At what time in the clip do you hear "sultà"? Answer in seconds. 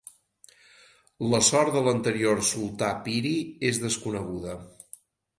2.47-2.89